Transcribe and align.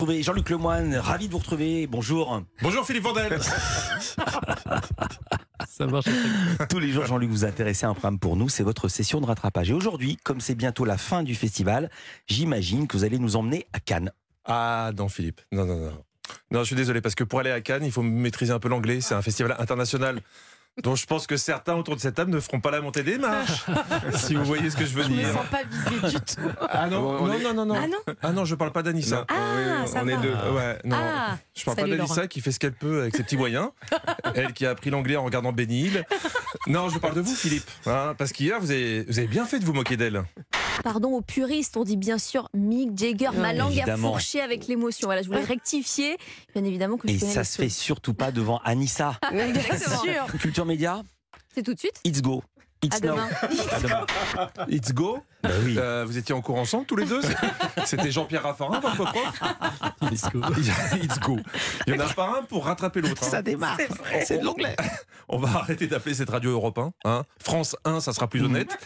Retrouver 0.00 0.22
Jean-Luc 0.22 0.48
Lemoine, 0.48 0.96
ravi 0.96 1.26
de 1.26 1.32
vous 1.32 1.36
retrouver. 1.36 1.86
Bonjour. 1.86 2.42
Bonjour 2.62 2.86
Philippe 2.86 3.02
Vandel. 3.02 3.38
Ça 5.68 5.86
marche 5.86 6.06
très 6.06 6.14
bien. 6.14 6.66
Tous 6.70 6.78
les 6.78 6.90
jours, 6.90 7.04
Jean-Luc, 7.04 7.28
vous 7.28 7.44
intéressez 7.44 7.84
à 7.84 7.90
un 7.90 7.92
programme 7.92 8.18
pour 8.18 8.34
nous, 8.34 8.48
c'est 8.48 8.62
votre 8.62 8.88
session 8.88 9.20
de 9.20 9.26
rattrapage. 9.26 9.68
Et 9.68 9.74
aujourd'hui, 9.74 10.16
comme 10.24 10.40
c'est 10.40 10.54
bientôt 10.54 10.86
la 10.86 10.96
fin 10.96 11.22
du 11.22 11.34
festival, 11.34 11.90
j'imagine 12.26 12.86
que 12.86 12.96
vous 12.96 13.04
allez 13.04 13.18
nous 13.18 13.36
emmener 13.36 13.66
à 13.74 13.80
Cannes. 13.80 14.10
Ah 14.46 14.90
non 14.96 15.10
Philippe, 15.10 15.42
non 15.52 15.66
non 15.66 15.76
non. 15.76 16.02
Non, 16.50 16.60
je 16.60 16.64
suis 16.64 16.76
désolé 16.76 17.02
parce 17.02 17.14
que 17.14 17.24
pour 17.24 17.40
aller 17.40 17.50
à 17.50 17.60
Cannes, 17.60 17.84
il 17.84 17.92
faut 17.92 18.00
maîtriser 18.00 18.54
un 18.54 18.58
peu 18.58 18.70
l'anglais. 18.70 19.02
C'est 19.02 19.14
un 19.14 19.20
festival 19.20 19.54
international. 19.58 20.22
Dont 20.82 20.94
je 20.94 21.04
pense 21.06 21.26
que 21.26 21.36
certains 21.36 21.74
autour 21.74 21.94
de 21.96 22.00
cette 22.00 22.14
table 22.14 22.30
ne 22.30 22.40
feront 22.40 22.60
pas 22.60 22.70
la 22.70 22.80
montée 22.80 23.02
des 23.02 23.18
marches. 23.18 23.64
si 24.14 24.34
vous 24.34 24.44
voyez 24.44 24.70
ce 24.70 24.76
que 24.76 24.86
je 24.86 24.94
veux 24.94 25.02
Je 25.02 25.08
me 25.10 25.16
dire. 25.16 25.32
sens 25.32 25.46
pas 25.50 25.62
visée 25.64 26.08
du 26.18 26.20
tout. 26.24 26.40
Ah 26.70 26.88
non, 26.88 27.18
On 27.20 27.26
non, 27.26 27.32
est- 27.34 27.42
non, 27.42 27.54
non, 27.54 27.66
non. 27.66 27.74
Ah 27.76 27.86
non 27.86 28.14
Ah 28.22 28.32
non, 28.32 28.44
je 28.44 28.54
parle 28.54 28.72
pas 28.72 28.82
d'Anissa. 28.82 29.26
Ah, 29.28 29.34
oui, 29.82 29.88
ça 29.88 30.00
on 30.04 30.08
est 30.08 30.14
va. 30.16 30.22
deux. 30.22 30.32
Ouais, 30.32 30.78
non. 30.84 30.96
Ah, 30.98 31.38
je 31.54 31.64
parle 31.64 31.76
salut, 31.78 31.90
pas 31.90 31.96
d'Anissa 31.98 32.28
qui 32.28 32.40
fait 32.40 32.52
ce 32.52 32.58
qu'elle 32.58 32.72
peut 32.72 33.02
avec 33.02 33.16
ses 33.16 33.22
petits 33.24 33.36
moyens. 33.36 33.68
Elle 34.34 34.52
qui 34.54 34.64
a 34.64 34.70
appris 34.70 34.90
l'anglais 34.90 35.16
en 35.16 35.24
regardant 35.24 35.52
Benny 35.52 35.82
Hill. 35.86 36.04
Non, 36.66 36.88
je 36.88 36.98
parle 36.98 37.14
de 37.14 37.20
vous, 37.20 37.34
Philippe. 37.34 37.68
Hein, 37.86 38.14
parce 38.16 38.32
qu'hier, 38.32 38.58
vous 38.60 38.70
avez, 38.70 39.02
vous 39.04 39.18
avez 39.18 39.28
bien 39.28 39.44
fait 39.44 39.58
de 39.58 39.64
vous 39.64 39.72
moquer 39.74 39.96
d'elle. 39.96 40.22
Pardon 40.82 41.10
aux 41.10 41.20
puristes, 41.20 41.76
on 41.76 41.84
dit 41.84 41.96
bien 41.96 42.18
sûr 42.18 42.48
Mick 42.54 42.96
Jagger. 42.96 43.30
Ma 43.36 43.52
langue 43.52 43.72
évidemment. 43.72 44.08
a 44.08 44.12
fourché 44.12 44.40
avec 44.40 44.66
l'émotion. 44.66 45.06
Voilà, 45.08 45.22
je 45.22 45.28
voulais 45.28 45.44
rectifier. 45.44 46.16
Bien 46.54 46.64
évidemment 46.64 46.96
que 46.96 47.08
je 47.08 47.14
Et 47.14 47.18
ça 47.18 47.44
se 47.44 47.56
fait 47.56 47.68
surtout 47.68 48.14
pas 48.14 48.32
devant 48.32 48.58
Anissa. 48.64 49.18
Exactement. 49.32 50.26
Culture 50.38 50.64
Média, 50.64 51.02
C'est 51.54 51.62
tout 51.62 51.74
de 51.74 51.78
suite. 51.78 52.00
it's 52.04 52.22
go. 52.22 52.42
It's 52.82 52.96
À 52.96 53.00
now. 53.00 53.12
demain. 53.12 53.28
À 53.72 53.78
demain. 53.80 54.06
It's 54.68 54.92
go. 54.94 55.22
Oui. 55.64 55.76
Euh, 55.78 56.04
vous 56.06 56.16
étiez 56.16 56.34
en 56.34 56.40
cours 56.40 56.58
ensemble 56.58 56.86
tous 56.86 56.96
les 56.96 57.04
deux 57.04 57.20
C'était 57.84 58.10
Jean-Pierre 58.10 58.42
Raffarin, 58.42 58.80
votre 58.80 58.96
prof 59.04 59.42
Let's 60.10 60.30
go. 60.32 60.40
It's 61.02 61.18
go. 61.20 61.38
Il 61.86 61.94
y 61.94 61.96
en 61.96 62.00
a 62.00 62.08
pas 62.14 62.38
un 62.38 62.42
pour 62.44 62.64
rattraper 62.64 63.02
l'autre. 63.02 63.22
hein. 63.22 63.28
Ça 63.30 63.42
démarre. 63.42 63.76
C'est 64.24 64.38
de 64.38 64.44
l'anglais. 64.44 64.76
On 65.28 65.38
va 65.38 65.58
arrêter 65.58 65.86
d'appeler 65.88 66.14
cette 66.14 66.30
radio 66.30 66.50
Europe 66.52 66.78
1. 66.78 66.92
hein. 67.04 67.24
France 67.38 67.76
1, 67.84 68.00
ça 68.00 68.12
sera 68.14 68.28
plus 68.28 68.42
honnête. 68.42 68.78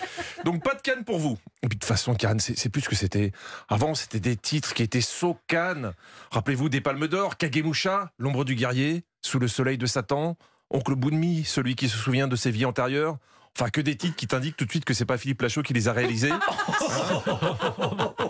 Donc 0.44 0.62
pas 0.64 0.74
de 0.74 0.80
Cannes 0.80 1.04
pour 1.04 1.18
vous. 1.18 1.38
Et 1.62 1.68
puis 1.68 1.76
de 1.76 1.80
toute 1.80 1.84
façon, 1.84 2.14
Cannes, 2.14 2.40
c'est 2.40 2.68
plus 2.68 2.82
ce 2.82 2.88
que 2.88 2.96
c'était. 2.96 3.30
Avant, 3.68 3.94
c'était 3.94 4.20
des 4.20 4.36
titres 4.36 4.74
qui 4.74 4.82
étaient 4.82 5.00
so 5.00 5.38
Cannes. 5.46 5.92
Rappelez-vous 6.32 6.68
des 6.68 6.80
Palmes 6.80 7.06
d'Or, 7.06 7.36
Kagemusha, 7.36 8.10
L'ombre 8.18 8.44
du 8.44 8.56
guerrier, 8.56 9.04
Sous 9.22 9.38
le 9.38 9.46
soleil 9.48 9.78
de 9.78 9.86
Satan, 9.86 10.36
Oncle 10.70 10.94
Boudmi, 10.96 11.44
celui 11.44 11.76
qui 11.76 11.88
se 11.88 11.96
souvient 11.96 12.26
de 12.26 12.34
ses 12.36 12.50
vies 12.50 12.64
antérieures. 12.64 13.18
Enfin, 13.56 13.70
que 13.70 13.80
des 13.80 13.96
titres 13.96 14.16
qui 14.16 14.26
t'indiquent 14.26 14.56
tout 14.56 14.64
de 14.64 14.70
suite 14.70 14.84
que 14.84 14.94
c'est 14.94 15.04
pas 15.04 15.16
Philippe 15.16 15.42
Lachaud 15.42 15.62
qui 15.62 15.74
les 15.74 15.86
a 15.88 15.92
réalisés. 15.92 16.32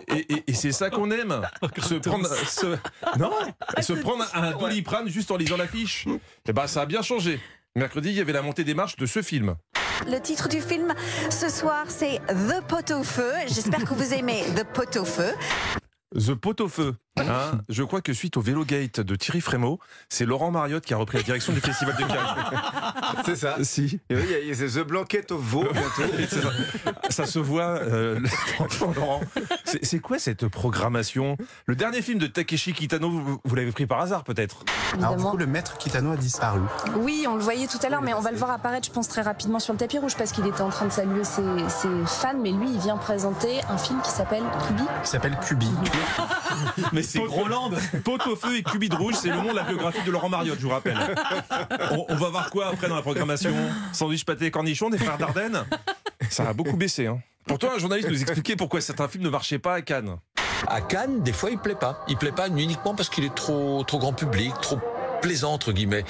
Et, 0.09 0.35
et- 0.35 0.45
et 0.47 0.55
c'est 0.55 0.73
ça 0.73 0.91
qu'on 0.91 1.11
aime. 1.11 1.41
Se 1.83 1.95
prendre, 1.95 2.29
se- 2.29 2.77
non, 3.19 3.33
se 3.81 3.93
prendre 3.95 4.25
un 4.35 4.53
doliprane 4.53 5.09
juste 5.09 5.31
en 5.31 5.37
lisant 5.37 5.57
l'affiche. 5.57 6.07
Et 6.47 6.53
ben, 6.53 6.67
ça 6.67 6.83
a 6.83 6.87
bien 6.87 7.03
changé. 7.03 7.41
Mercredi, 7.75 8.11
il 8.11 8.15
y 8.15 8.21
avait 8.21 8.33
la 8.33 8.43
montée 8.43 8.65
des 8.65 8.75
marches 8.75 8.97
de 8.97 9.07
ce 9.07 9.23
film. 9.23 9.57
Le 10.07 10.19
titre 10.21 10.49
du 10.49 10.61
film 10.61 10.93
ce 11.31 11.49
soir, 11.49 11.85
c'est 11.89 12.21
The 12.29 12.61
Pot 12.69 12.91
au 12.93 13.03
feu. 13.03 13.31
J'espère 13.49 13.85
que 13.85 13.95
vous 13.95 14.13
aimez 14.13 14.45
The 14.57 14.65
Pot 14.65 14.97
au 14.99 15.05
feu. 15.05 15.33
The 16.15 16.35
Pot 16.35 16.61
au 16.61 16.69
feu. 16.69 16.95
Hein. 17.19 17.59
je 17.69 17.83
crois 17.83 18.01
que 18.01 18.13
suite 18.13 18.37
au 18.37 18.41
Vélogate 18.41 19.01
de 19.01 19.17
Thierry 19.17 19.41
Frémaux, 19.41 19.79
c'est 20.09 20.25
Laurent 20.25 20.51
Mariotte 20.51 20.85
qui 20.85 20.95
a 20.95 20.97
repris 20.97 21.19
la 21.19 21.25
direction 21.25 21.53
du 21.53 21.61
Festival 21.61 21.95
de 21.97 22.01
Cannes. 22.01 22.17
C'est 23.25 23.37
ça. 23.37 23.57
si. 23.63 24.01
Et 24.11 24.17
oui, 24.17 24.25
c'est 24.55 24.67
The 24.67 24.87
Blanket 24.87 25.33
of 25.33 25.41
Vaux 25.41 25.65
bientôt. 25.65 26.13
Ça. 27.11 27.25
Ça 27.25 27.27
se 27.27 27.39
voit, 27.39 27.79
euh, 27.79 28.21
franchement, 28.55 28.93
Laurent. 28.95 29.21
C'est 29.83 29.99
quoi 29.99 30.19
cette 30.19 30.49
programmation? 30.49 31.37
Le 31.67 31.77
dernier 31.77 32.03
film 32.03 32.19
de 32.19 32.27
Takeshi 32.27 32.73
Kitano, 32.73 33.09
vous, 33.11 33.41
vous 33.43 33.55
l'avez 33.55 33.73
pris 33.73 33.87
par 33.87 34.01
hasard 34.01 34.25
peut-être? 34.25 34.65
Alors 34.95 35.17
du 35.17 35.23
coup, 35.23 35.37
le 35.37 35.47
maître 35.47 35.79
Kitano 35.79 36.13
a 36.13 36.17
disparu. 36.17 36.61
Oui, 36.97 37.27
on 37.29 37.37
le 37.37 37.43
voyait 37.43 37.67
tout 37.67 37.79
à 37.83 37.89
l'heure, 37.89 38.03
mais 38.03 38.15
on 38.15 38.21
va 38.21 38.31
le 38.31 38.37
voir 38.37 38.51
apparaître, 38.51 38.87
je 38.87 38.93
pense, 38.93 39.09
très 39.09 39.23
rapidement 39.23 39.59
sur 39.59 39.73
le 39.73 39.79
tapis 39.79 39.99
rouge 39.99 40.17
parce 40.17 40.33
qu'il 40.33 40.47
était 40.47 40.61
en 40.63 40.71
train 40.71 40.87
de 40.87 40.93
saluer 40.93 41.25
ses, 41.25 41.43
ses 41.69 41.89
fans. 42.07 42.39
Mais 42.43 42.51
lui, 42.51 42.71
il 42.73 42.81
vient 42.81 42.97
présenter 42.97 43.61
un 43.69 43.79
film 43.79 44.01
qui 44.03 44.11
s'appelle 44.11 44.45
Kubi. 44.67 44.85
Il 45.03 45.07
s'appelle 45.07 45.39
Kubi. 45.47 45.71
Mais 46.93 47.03
c'est 47.05 47.21
Groland. 47.21 47.71
Pot 48.05 48.27
au 48.27 48.37
feu 48.37 48.57
et 48.57 48.63
Cubit 48.63 48.89
de 48.89 48.97
rouge, 48.97 49.15
c'est 49.21 49.29
le 49.29 49.37
nom 49.37 49.51
de 49.53 49.57
la 49.57 49.63
biographie 49.63 50.03
de 50.05 50.11
Laurent 50.11 50.29
Mariotte, 50.29 50.59
je 50.59 50.65
vous 50.65 50.71
rappelle. 50.71 50.99
On, 51.93 52.07
on 52.09 52.17
va 52.17 52.29
voir 52.31 52.51
quoi 52.51 52.69
après 52.69 52.89
dans 52.89 52.97
la 52.97 53.03
programmation 53.03 53.53
Sandwich 53.93 54.25
pâté 54.25 54.47
et 54.47 54.51
cornichon 54.51 54.91
des 54.91 54.99
frères 54.99 55.19
Dardenne 55.19 55.65
Ça 56.31 56.49
a 56.49 56.53
beaucoup 56.53 56.77
baissé. 56.77 57.07
Hein. 57.07 57.21
Pourtant, 57.47 57.69
un 57.75 57.79
journaliste 57.79 58.09
nous 58.09 58.21
expliquait 58.23 58.57
pourquoi 58.57 58.81
certains 58.81 59.09
films 59.09 59.25
ne 59.25 59.29
marchaient 59.31 59.59
pas 59.59 59.75
à 59.75 59.83
Cannes. 59.83 60.17
À 60.67 60.81
Cannes, 60.81 61.23
des 61.23 61.33
fois, 61.33 61.51
il 61.51 61.59
plaît 61.59 61.75
pas. 61.75 62.05
Il 62.09 62.17
plaît 62.17 62.33
pas 62.33 62.49
uniquement 62.49 62.95
parce 62.95 63.09
qu'il 63.11 63.25
est 63.25 63.35
trop, 63.35 63.85
trop 63.85 63.99
grand 63.99 64.15
public, 64.15 64.53
trop 64.63 64.79
plaisant 65.21 65.53
entre 65.53 65.73
guillemets. 65.73 66.05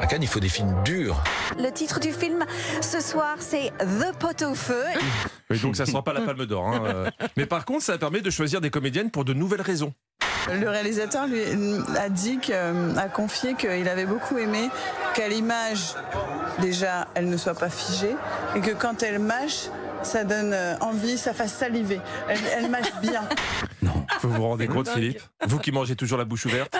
À 0.00 0.06
Cannes, 0.06 0.22
il 0.22 0.28
faut 0.28 0.40
des 0.40 0.48
films 0.48 0.74
durs. 0.84 1.22
Le 1.58 1.70
titre 1.70 2.00
du 2.00 2.12
film 2.12 2.44
ce 2.80 3.00
soir, 3.00 3.36
c'est 3.38 3.70
The 3.80 4.16
Pot 4.18 4.42
au 4.42 4.54
feu. 4.54 4.82
Et 5.50 5.58
donc 5.58 5.76
ça 5.76 5.86
sent 5.86 6.02
pas 6.04 6.12
la 6.12 6.20
palme 6.22 6.44
d'or. 6.46 6.68
hein, 6.68 6.82
euh. 6.84 7.10
Mais 7.36 7.46
par 7.46 7.64
contre, 7.64 7.82
ça 7.82 7.96
permet 7.98 8.20
de 8.20 8.30
choisir 8.30 8.60
des 8.60 8.70
comédiennes 8.70 9.10
pour 9.10 9.24
de 9.24 9.32
nouvelles 9.34 9.62
raisons. 9.62 9.94
Le 10.52 10.68
réalisateur 10.68 11.26
lui 11.26 11.42
a 11.96 12.08
dit 12.08 12.38
que, 12.38 12.98
a 12.98 13.08
confié 13.08 13.54
qu'il 13.54 13.88
avait 13.88 14.06
beaucoup 14.06 14.38
aimé 14.38 14.70
qu'à 15.14 15.28
l'image, 15.28 15.94
déjà, 16.60 17.08
elle 17.14 17.28
ne 17.28 17.36
soit 17.36 17.54
pas 17.54 17.70
figée 17.70 18.14
et 18.54 18.60
que 18.60 18.70
quand 18.70 19.02
elle 19.02 19.18
mâche, 19.18 19.68
ça 20.02 20.24
donne 20.24 20.52
euh, 20.52 20.76
envie, 20.80 21.18
ça 21.18 21.34
fasse 21.34 21.54
saliver. 21.54 22.00
Elle, 22.28 22.70
mâche 22.70 22.92
bien. 23.02 23.22
Vous 24.22 24.30
vous 24.30 24.42
rendez 24.42 24.66
compte, 24.66 24.88
Philippe? 24.88 25.20
Vous 25.46 25.58
qui 25.58 25.70
mangez 25.70 25.94
toujours 25.94 26.18
la 26.18 26.24
bouche 26.24 26.46
ouverte, 26.46 26.76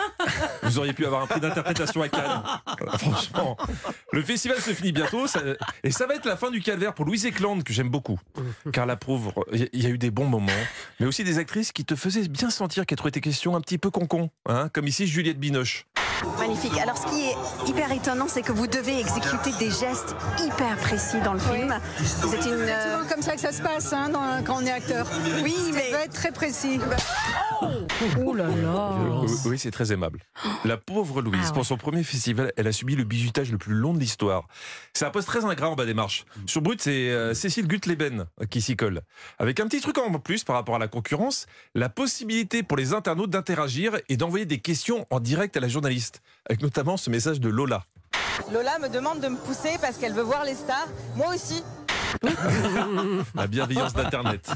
vous 0.63 0.79
auriez 0.79 0.93
pu 0.93 1.07
avoir 1.07 1.23
un 1.23 1.27
prix 1.27 1.41
d'interprétation 1.41 2.03
à 2.03 2.09
Cannes. 2.09 2.43
Euh, 2.83 2.99
Franchement, 2.99 3.57
le 4.13 4.23
festival 4.23 4.61
se 4.61 4.73
finit 4.73 4.93
bientôt 4.93 5.27
et 5.85 5.91
ça 5.91 6.07
va 6.07 6.15
être 6.15 6.27
la 6.27 6.37
fin 6.37 6.51
du 6.51 6.61
calvaire 6.61 6.95
pour 6.95 7.05
Louise 7.05 7.27
Eklund 7.27 7.63
que 7.63 7.73
j'aime 7.73 7.91
beaucoup. 7.91 8.19
Car 8.73 8.87
la 8.87 8.97
pauvre, 8.97 9.45
il 9.53 9.83
y 9.83 9.87
a 9.87 9.89
eu 9.91 9.99
des 9.99 10.11
bons 10.11 10.27
moments, 10.27 10.53
mais 10.99 11.07
aussi 11.07 11.23
des 11.23 11.39
actrices 11.39 11.71
qui 11.71 11.85
te 11.85 11.95
faisaient 11.95 12.27
bien 12.29 12.51
sentir 12.51 12.87
qu'être 12.87 13.07
était 13.07 13.21
question 13.21 13.55
un 13.55 13.61
petit 13.61 13.79
peu 13.79 13.91
concon, 13.91 14.31
hein, 14.47 14.69
comme 14.73 14.89
ici 14.89 15.07
Juliette 15.07 15.39
Binoche. 15.39 15.87
Magnifique. 16.39 16.79
Alors, 16.79 16.97
ce 16.97 17.07
qui 17.07 17.29
est 17.29 17.69
hyper 17.69 17.91
étonnant, 17.93 18.27
c'est 18.29 18.43
que 18.43 18.53
vous 18.53 18.67
devez 18.67 18.99
exécuter 19.01 19.51
des 19.59 19.71
gestes 19.71 20.15
hyper 20.45 20.77
précis 20.79 21.19
dans 21.25 21.33
le 21.35 21.39
film. 21.41 21.75
C'est 22.05 22.45
une. 22.49 22.55
euh, 22.69 23.05
comme 23.11 23.23
ça 23.23 23.35
que 23.35 23.41
ça 23.41 23.53
se 23.53 23.63
passe 23.63 23.93
hein, 23.93 24.09
dans- 24.11 24.43
quand 24.45 24.57
on 24.63 24.67
est 24.67 24.71
acteur. 24.71 25.07
Oui, 25.43 25.55
Ça 25.57 25.73
mais 25.75 25.91
doit 25.91 26.01
être 26.05 26.13
très 26.15 26.33
précis. 26.33 26.81
Oh 28.25 28.35
là 28.35 28.47
là. 28.47 28.93
Oui, 29.23 29.29
oui, 29.47 29.59
c'est 29.59 29.71
très 29.73 29.93
aimable. 29.93 30.21
La 30.65 30.77
pauvre 30.77 31.21
Louise, 31.23 31.41
Ah 31.43 31.49
ouais. 31.49 31.53
pour 31.55 31.67
son 31.67 31.77
premier 31.77 32.05
festival, 32.05 32.53
elle 32.57 32.69
a 32.69 32.73
subi 32.73 32.95
le 32.95 33.03
bizutage 33.05 33.51
le 33.51 33.59
plus 33.59 33.75
long 33.75 33.93
de 33.93 33.99
l'histoire. 33.99 34.47
C'est 34.95 35.05
un 35.05 35.11
poste 35.11 35.27
très 35.29 35.45
ingrat 35.45 35.69
en 35.71 35.75
bas 35.75 35.85
des 35.87 35.95
marches. 35.95 36.25
Sur 36.47 36.63
Brut, 36.63 36.81
c'est 36.81 37.11
euh, 37.11 37.35
Cécile 37.35 37.67
Gutleben 37.67 38.27
qui 38.51 38.61
s'y 38.63 38.77
colle. 38.77 39.03
Avec 39.39 39.59
un 39.61 39.67
petit 39.67 39.81
truc 39.81 39.99
en 39.99 40.13
plus 40.21 40.45
par 40.45 40.55
rapport 40.57 40.77
à 40.77 40.79
la 40.79 40.89
concurrence, 40.89 41.47
la 41.75 41.89
possibilité 41.89 42.63
pour 42.63 42.77
les 42.77 42.93
internautes 42.95 43.31
d'interagir 43.31 43.97
et 44.09 44.17
d'envoyer 44.17 44.47
des 44.47 44.59
questions 44.61 45.05
en 45.11 45.19
direct 45.21 45.57
à 45.57 45.61
la 45.61 45.69
journaliste. 45.69 46.08
Avec 46.49 46.63
notamment 46.63 46.97
ce 46.97 47.11
message 47.11 47.41
de 47.41 47.49
Lola. 47.49 47.85
Lola 48.53 48.79
me 48.79 48.89
demande 48.89 49.21
de 49.21 49.29
me 49.29 49.37
pousser 49.37 49.77
parce 49.81 49.99
qu'elle 49.99 50.13
veut 50.13 50.23
voir 50.23 50.45
les 50.45 50.55
stars. 50.55 50.89
Moi 51.17 51.35
aussi. 51.35 51.63
La 53.35 53.47
bienveillance 53.47 53.93
d'Internet. 53.93 54.51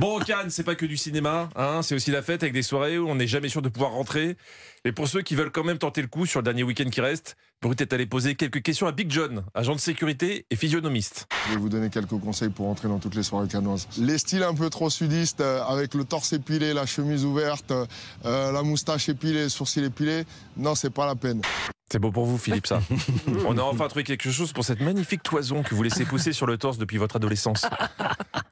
Bon, 0.00 0.18
Cannes, 0.20 0.50
c'est 0.50 0.62
pas 0.62 0.74
que 0.74 0.86
du 0.86 0.96
cinéma, 0.96 1.48
hein, 1.54 1.82
c'est 1.82 1.94
aussi 1.94 2.10
la 2.10 2.22
fête 2.22 2.42
avec 2.42 2.54
des 2.54 2.62
soirées 2.62 2.98
où 2.98 3.08
on 3.08 3.14
n'est 3.14 3.26
jamais 3.26 3.48
sûr 3.48 3.62
de 3.62 3.68
pouvoir 3.68 3.92
rentrer. 3.92 4.36
Et 4.84 4.92
pour 4.92 5.08
ceux 5.08 5.22
qui 5.22 5.34
veulent 5.34 5.50
quand 5.50 5.64
même 5.64 5.78
tenter 5.78 6.00
le 6.00 6.08
coup 6.08 6.26
sur 6.26 6.40
le 6.40 6.44
dernier 6.44 6.62
week-end 6.62 6.88
qui 6.88 7.00
reste, 7.00 7.36
Brut 7.62 7.80
est 7.80 7.92
allé 7.94 8.04
poser 8.04 8.34
quelques 8.34 8.62
questions 8.62 8.86
à 8.86 8.92
Big 8.92 9.10
John, 9.10 9.42
agent 9.54 9.74
de 9.74 9.80
sécurité 9.80 10.44
et 10.50 10.56
physionomiste. 10.56 11.26
Je 11.48 11.54
vais 11.54 11.58
vous 11.58 11.70
donner 11.70 11.88
quelques 11.88 12.18
conseils 12.20 12.50
pour 12.50 12.68
entrer 12.68 12.86
dans 12.86 12.98
toutes 12.98 13.14
les 13.14 13.22
soirées 13.22 13.48
canoises. 13.48 13.88
Les 13.98 14.18
styles 14.18 14.42
un 14.42 14.54
peu 14.54 14.68
trop 14.68 14.90
sudistes, 14.90 15.40
euh, 15.40 15.62
avec 15.64 15.94
le 15.94 16.04
torse 16.04 16.34
épilé, 16.34 16.74
la 16.74 16.84
chemise 16.84 17.24
ouverte, 17.24 17.72
euh, 17.72 18.52
la 18.52 18.62
moustache 18.62 19.08
épilée, 19.08 19.44
les 19.44 19.48
sourcils 19.48 19.82
épilés, 19.84 20.24
non, 20.58 20.74
c'est 20.74 20.90
pas 20.90 21.06
la 21.06 21.14
peine. 21.16 21.40
C'est 21.90 21.98
beau 21.98 22.10
pour 22.10 22.26
vous, 22.26 22.36
Philippe, 22.36 22.66
ça. 22.66 22.80
On 23.46 23.56
a 23.56 23.62
enfin 23.62 23.88
trouvé 23.88 24.04
quelque 24.04 24.30
chose 24.30 24.52
pour 24.52 24.64
cette 24.64 24.80
magnifique 24.80 25.22
toison 25.22 25.62
que 25.62 25.74
vous 25.74 25.82
laissez 25.82 26.04
pousser 26.04 26.34
sur 26.34 26.46
le 26.46 26.58
torse 26.58 26.76
depuis 26.76 26.98
votre 26.98 27.16
adolescence. 27.16 27.64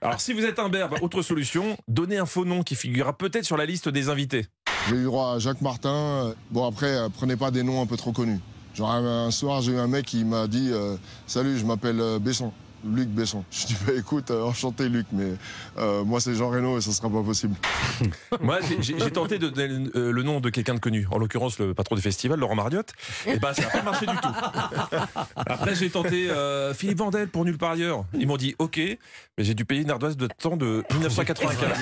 Alors, 0.00 0.20
si 0.20 0.32
vous 0.32 0.44
êtes 0.44 0.58
un 0.58 0.70
berbe, 0.70 0.94
autre 1.02 1.20
solution, 1.20 1.76
donnez 1.88 2.16
un 2.16 2.26
faux 2.26 2.44
nom 2.46 2.62
qui 2.62 2.74
figurera 2.74 3.12
peut-être 3.12 3.44
sur 3.44 3.56
la 3.58 3.66
liste 3.66 3.88
des 3.90 4.08
invités. 4.08 4.46
J'ai 4.88 4.96
eu 4.96 5.04
droit 5.04 5.34
à 5.34 5.38
Jacques 5.40 5.60
Martin. 5.60 5.90
euh, 5.90 6.34
Bon, 6.50 6.66
après, 6.66 6.94
euh, 6.96 7.08
prenez 7.14 7.36
pas 7.36 7.50
des 7.50 7.62
noms 7.62 7.82
un 7.82 7.86
peu 7.86 7.96
trop 7.96 8.12
connus. 8.12 8.38
Genre, 8.74 8.90
un, 8.90 9.30
soir, 9.30 9.62
j'ai 9.62 9.72
eu 9.72 9.78
un 9.78 9.86
mec 9.86 10.04
qui 10.04 10.24
m'a 10.24 10.48
dit 10.48 10.70
euh, 10.72 10.96
Salut, 11.26 11.56
je 11.58 11.64
m'appelle 11.64 12.00
euh, 12.00 12.18
Besson. 12.18 12.52
Luc 12.84 13.08
Besson. 13.08 13.44
Je 13.50 13.66
dis, 13.66 13.76
bah 13.86 13.92
écoute, 13.96 14.30
euh, 14.30 14.42
enchanté 14.44 14.88
Luc, 14.88 15.06
mais 15.12 15.32
euh, 15.78 16.04
moi 16.04 16.20
c'est 16.20 16.34
Jean 16.34 16.50
Reno 16.50 16.78
et 16.78 16.80
ça 16.80 16.92
sera 16.92 17.08
pas 17.10 17.22
possible. 17.22 17.54
Moi, 18.40 18.58
j'ai- 18.80 18.94
tenté 19.10 19.38
de 19.38 19.48
donner 19.48 19.88
euh, 19.94 20.10
le 20.10 20.22
nom 20.24 20.40
de 20.40 20.50
quelqu'un 20.50 20.74
de 20.74 20.80
connu, 20.80 21.06
en 21.10 21.18
l'occurrence 21.18 21.58
le 21.60 21.72
patron 21.72 21.94
du 21.94 22.02
festival, 22.02 22.38
Laurent 22.40 22.56
Mariotte. 22.56 22.92
Et 23.26 23.38
ben, 23.38 23.52
ça 23.54 23.62
n'a 23.62 23.68
pas 23.68 23.82
marché 23.82 24.06
du 24.06 24.12
tout. 24.16 24.28
Après, 25.36 25.74
j'ai 25.76 25.88
tenté 25.90 26.30
euh, 26.30 26.74
Philippe 26.74 26.98
Vandel 26.98 27.28
pour 27.28 27.44
nulle 27.44 27.58
part 27.58 27.72
ailleurs. 27.72 28.04
Ils 28.14 28.26
m'ont 28.26 28.36
dit 28.36 28.54
OK, 28.58 28.78
mais 28.78 29.44
j'ai 29.44 29.54
dû 29.54 29.64
payer 29.64 29.82
une 29.82 29.90
ardoise 29.90 30.16
de 30.16 30.26
temps 30.26 30.56
de 30.56 30.84
1995. 30.92 31.78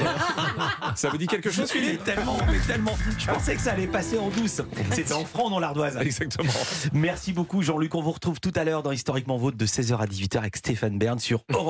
ça 0.94 1.08
vous 1.08 1.16
dit 1.18 1.26
quelque 1.26 1.50
chose, 1.50 1.70
Mais 1.74 1.80
Philippe? 1.80 2.04
Tellement, 2.04 2.38
mais 2.46 2.58
tellement. 2.66 2.96
Je 3.18 3.26
pensais 3.26 3.54
que 3.54 3.60
ça 3.62 3.72
allait 3.72 3.86
passer 3.86 4.18
en 4.18 4.28
douce. 4.28 4.60
C'était 4.92 5.14
en 5.14 5.24
franc 5.24 5.48
dans 5.50 5.58
l'ardoise. 5.58 5.96
Exactement. 5.98 6.52
Merci 6.92 7.32
beaucoup 7.32 7.62
Jean-Luc. 7.62 7.94
On 7.94 8.02
vous 8.02 8.12
retrouve 8.12 8.40
tout 8.40 8.52
à 8.54 8.64
l'heure 8.64 8.82
dans 8.82 8.92
Historiquement 8.92 9.38
Vôtre 9.38 9.56
de 9.56 9.66
16h 9.66 9.96
à 9.96 10.06
18h 10.06 10.38
avec 10.38 10.56
Stéphane 10.56 10.91
Bern 10.98 11.18
sur 11.18 11.44